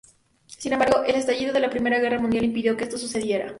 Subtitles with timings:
[0.47, 3.49] Sin embargo, el estallido de la Primera Guerra Mundial impidió que esto sucediera.